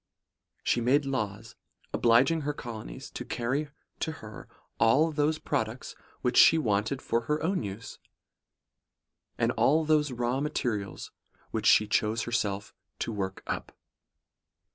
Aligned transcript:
She 0.63 0.81
made 0.81 1.05
laws, 1.05 1.55
obliging 1.93 2.41
her 2.41 2.53
colonies 2.53 3.11
to 3.11 3.23
carry 3.23 3.69
to 3.99 4.13
her 4.13 4.47
all 4.79 5.11
those 5.11 5.37
products 5.37 5.95
which 6.23 6.37
she 6.37 6.57
wanted 6.57 7.03
for 7.03 7.21
her 7.25 7.39
own 7.43 7.61
use; 7.61 7.99
and 9.37 9.51
all 9.51 9.85
those 9.85 10.11
raw 10.11 10.39
materials 10.41 11.11
which 11.51 11.67
she 11.67 11.85
chose 11.85 12.23
herself 12.23 12.73
to 12.97 13.11
work 13.11 13.43
up. 13.45 13.73